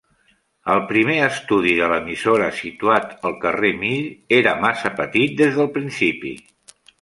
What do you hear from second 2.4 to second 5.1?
situat al carrer Mill era massa